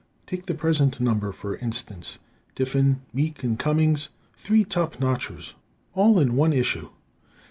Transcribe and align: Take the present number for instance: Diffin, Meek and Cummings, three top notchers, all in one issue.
Take 0.25 0.47
the 0.47 0.55
present 0.55 0.99
number 0.99 1.31
for 1.31 1.57
instance: 1.57 2.17
Diffin, 2.55 3.01
Meek 3.13 3.43
and 3.43 3.59
Cummings, 3.59 4.09
three 4.33 4.63
top 4.63 4.95
notchers, 4.95 5.53
all 5.93 6.19
in 6.19 6.35
one 6.35 6.53
issue. 6.53 6.89